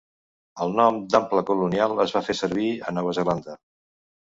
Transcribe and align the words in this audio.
El 0.63 0.71
nom 0.79 0.97
d'Ample 1.15 1.43
Colonial 1.51 1.95
es 2.07 2.15
va 2.17 2.23
fer 2.31 2.39
servir 2.41 2.73
a 2.91 2.97
Nova 2.99 3.17
Zelanda. 3.21 3.61